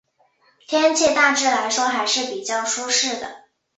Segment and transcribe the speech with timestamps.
[0.67, 3.43] 天气大致来说还是比较舒适的。